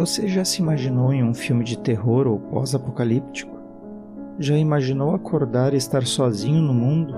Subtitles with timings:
[0.00, 3.54] Você já se imaginou em um filme de terror ou pós-apocalíptico?
[4.38, 7.14] Já imaginou acordar e estar sozinho no mundo?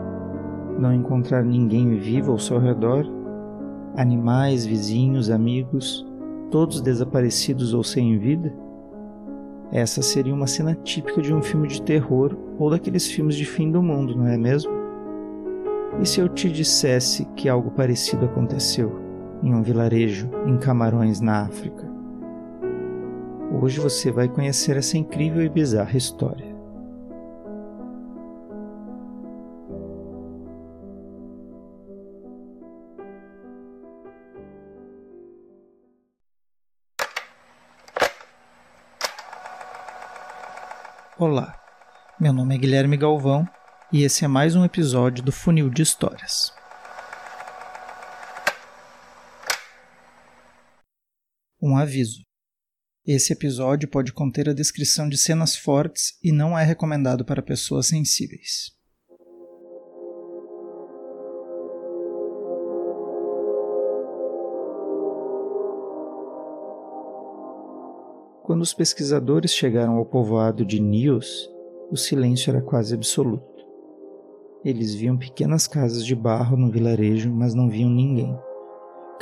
[0.81, 3.07] Não encontrar ninguém vivo ao seu redor?
[3.95, 6.05] Animais, vizinhos, amigos,
[6.51, 8.53] todos desaparecidos ou sem vida?
[9.71, 13.71] Essa seria uma cena típica de um filme de terror ou daqueles filmes de fim
[13.71, 14.73] do mundo, não é mesmo?
[16.01, 18.99] E se eu te dissesse que algo parecido aconteceu
[19.41, 21.92] em um vilarejo em Camarões, na África?
[23.61, 26.51] Hoje você vai conhecer essa incrível e bizarra história.
[41.19, 41.55] Olá,
[42.19, 43.47] meu nome é Guilherme Galvão
[43.93, 46.53] e esse é mais um episódio do Funil de Histórias.
[51.61, 52.32] Um aviso:
[53.07, 57.89] esse episódio pode conter a descrição de cenas fortes e não é recomendado para pessoas
[57.89, 58.71] sensíveis.
[68.45, 71.51] Quando os pesquisadores chegaram ao povoado de Nios,
[71.91, 73.67] o silêncio era quase absoluto.
[74.65, 78.39] Eles viam pequenas casas de barro no vilarejo, mas não viam ninguém.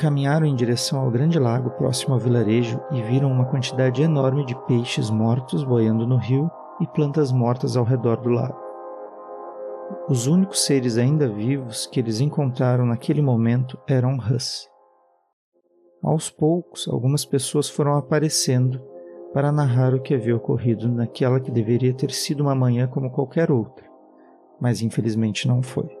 [0.01, 4.55] Caminharam em direção ao grande lago próximo ao vilarejo e viram uma quantidade enorme de
[4.65, 6.49] peixes mortos boiando no rio
[6.79, 8.59] e plantas mortas ao redor do lago.
[10.09, 14.67] Os únicos seres ainda vivos que eles encontraram naquele momento eram rãs.
[16.01, 18.81] Aos poucos, algumas pessoas foram aparecendo
[19.31, 23.51] para narrar o que havia ocorrido naquela que deveria ter sido uma manhã como qualquer
[23.51, 23.85] outra,
[24.59, 26.00] mas infelizmente não foi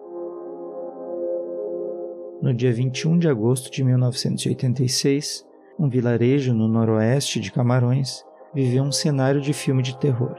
[2.41, 5.45] no dia 21 de agosto de 1986,
[5.79, 10.35] um vilarejo no noroeste de Camarões viveu um cenário de filme de terror.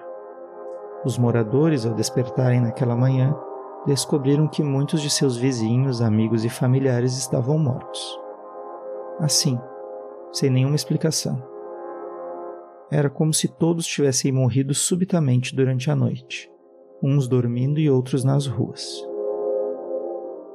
[1.04, 3.34] Os moradores, ao despertarem naquela manhã,
[3.86, 8.18] descobriram que muitos de seus vizinhos, amigos e familiares estavam mortos.
[9.20, 9.58] Assim,
[10.32, 11.40] sem nenhuma explicação.
[12.90, 16.50] Era como se todos tivessem morrido subitamente durante a noite,
[17.02, 19.11] uns dormindo e outros nas ruas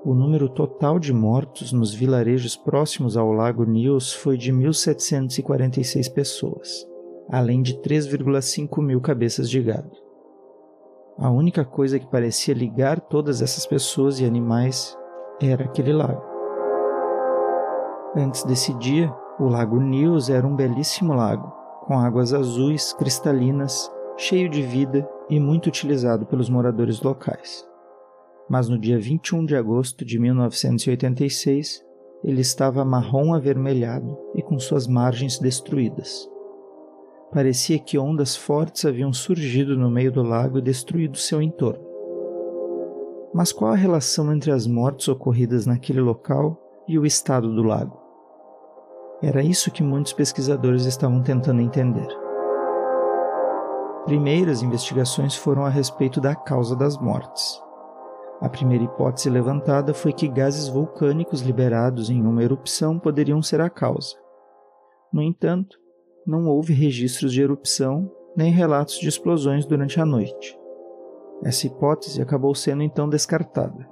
[0.07, 6.87] o número total de mortos nos vilarejos próximos ao Lago Nios foi de 1.746 pessoas,
[7.29, 9.91] além de 3,5 mil cabeças de gado.
[11.17, 14.97] A única coisa que parecia ligar todas essas pessoas e animais
[15.41, 16.23] era aquele lago.
[18.15, 21.51] Antes desse dia, o Lago Nios era um belíssimo lago,
[21.85, 27.67] com águas azuis, cristalinas, cheio de vida e muito utilizado pelos moradores locais
[28.49, 31.85] mas no dia 21 de agosto de 1986
[32.23, 36.27] ele estava marrom avermelhado e com suas margens destruídas.
[37.31, 41.85] Parecia que ondas fortes haviam surgido no meio do lago e destruído seu entorno.
[43.33, 46.57] Mas qual a relação entre as mortes ocorridas naquele local
[46.87, 48.01] e o estado do lago?
[49.21, 52.07] Era isso que muitos pesquisadores estavam tentando entender.
[54.05, 57.61] Primeiras investigações foram a respeito da causa das mortes.
[58.39, 63.69] A primeira hipótese levantada foi que gases vulcânicos liberados em uma erupção poderiam ser a
[63.69, 64.15] causa.
[65.11, 65.77] No entanto,
[66.25, 70.57] não houve registros de erupção nem relatos de explosões durante a noite.
[71.43, 73.87] Essa hipótese acabou sendo então descartada,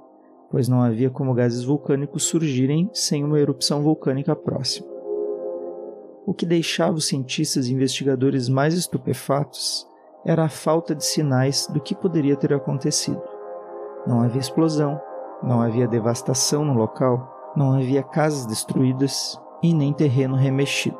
[0.50, 4.86] pois não havia como gases vulcânicos surgirem sem uma erupção vulcânica próxima.
[6.24, 9.88] O que deixava os cientistas e investigadores mais estupefatos
[10.24, 13.35] era a falta de sinais do que poderia ter acontecido.
[14.06, 15.00] Não havia explosão,
[15.42, 20.98] não havia devastação no local, não havia casas destruídas e nem terreno remexido.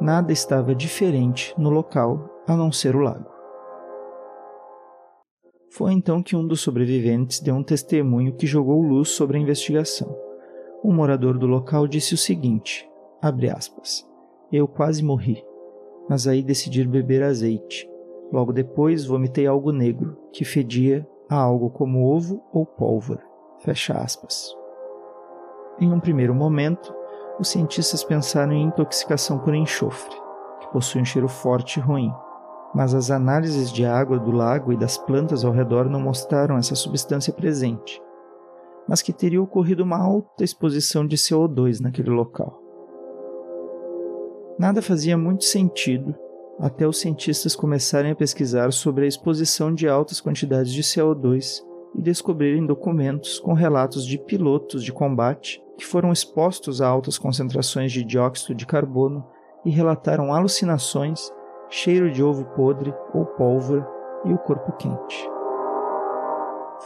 [0.00, 3.30] Nada estava diferente no local a não ser o lago.
[5.70, 10.14] Foi então que um dos sobreviventes deu um testemunho que jogou luz sobre a investigação.
[10.84, 12.88] Um morador do local disse o seguinte:
[13.56, 14.06] aspas,
[14.50, 15.44] Eu quase morri,
[16.08, 17.88] mas aí decidi beber azeite.
[18.32, 23.22] Logo depois vomitei algo negro, que fedia a algo como ovo ou pólvora.
[23.60, 24.52] Fecha aspas.
[25.78, 26.92] Em um primeiro momento,
[27.38, 30.14] os cientistas pensaram em intoxicação por enxofre,
[30.60, 32.12] que possui um cheiro forte e ruim,
[32.74, 36.74] mas as análises de água do lago e das plantas ao redor não mostraram essa
[36.74, 38.02] substância presente,
[38.88, 42.60] mas que teria ocorrido uma alta exposição de CO2 naquele local.
[44.58, 46.14] Nada fazia muito sentido
[46.60, 51.62] até os cientistas começarem a pesquisar sobre a exposição de altas quantidades de CO2
[51.94, 57.90] e descobrirem documentos com relatos de pilotos de combate que foram expostos a altas concentrações
[57.90, 59.26] de dióxido de carbono
[59.64, 61.32] e relataram alucinações,
[61.70, 63.86] cheiro de ovo podre ou pólvora
[64.26, 65.28] e o corpo quente.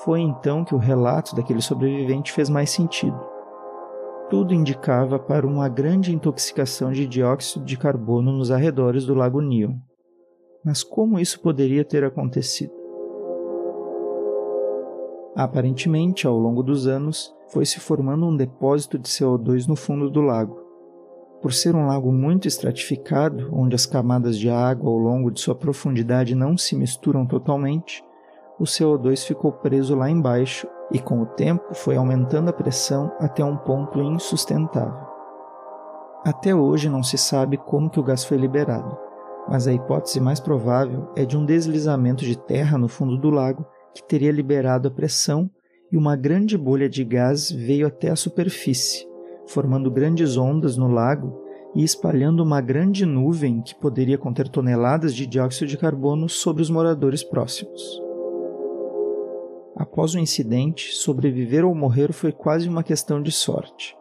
[0.05, 3.34] Foi então que o relato daquele sobrevivente fez mais sentido.
[4.31, 9.77] Tudo indicava para uma grande intoxicação de dióxido de carbono nos arredores do lago Neon.
[10.65, 12.73] Mas como isso poderia ter acontecido?
[15.37, 20.23] Aparentemente, ao longo dos anos, foi se formando um depósito de CO2 no fundo do
[20.23, 20.59] lago.
[21.43, 25.55] Por ser um lago muito estratificado, onde as camadas de água ao longo de sua
[25.55, 28.03] profundidade não se misturam totalmente,
[28.59, 33.45] o CO2 ficou preso lá embaixo e, com o tempo, foi aumentando a pressão até
[33.45, 35.07] um ponto insustentável.
[36.25, 38.97] Até hoje não se sabe como que o gás foi liberado,
[39.49, 43.67] mas a hipótese mais provável é de um deslizamento de terra no fundo do lago
[43.95, 45.51] que teria liberado a pressão
[45.93, 49.07] e uma grande bolha de gás veio até a superfície,
[49.47, 51.43] formando grandes ondas no lago
[51.75, 56.71] e espalhando uma grande nuvem que poderia conter toneladas de dióxido de carbono sobre os
[56.71, 58.04] moradores próximos.
[59.77, 63.97] Após o incidente, sobreviver ou morrer foi quase uma questão de sorte.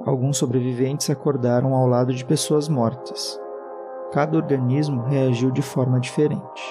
[0.00, 3.40] Alguns sobreviventes acordaram ao lado de pessoas mortas.
[4.12, 6.62] Cada organismo reagiu de forma diferente.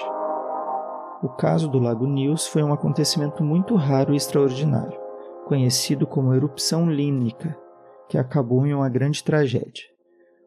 [1.22, 4.98] O caso do Lago Nils foi um acontecimento muito raro e extraordinário,
[5.46, 7.58] conhecido como erupção límnica,
[8.10, 9.84] que acabou em uma grande tragédia.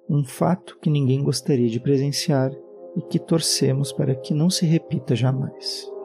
[0.07, 2.51] Um fato que ninguém gostaria de presenciar
[2.95, 5.96] e que torcemos para que não se repita jamais.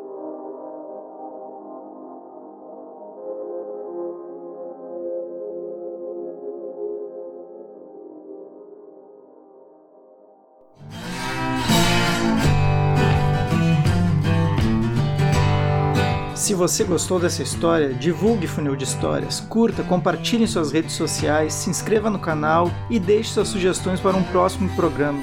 [16.43, 21.55] Se você gostou dessa história, divulgue Funil de Histórias, curta, compartilhe em suas redes sociais,
[21.55, 25.23] se inscreva no canal e deixe suas sugestões para um próximo programa.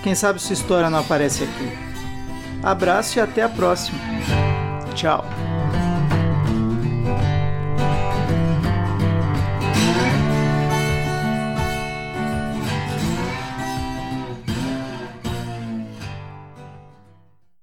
[0.00, 1.72] Quem sabe sua história não aparece aqui.
[2.62, 3.98] Abraço e até a próxima.
[4.94, 5.24] Tchau.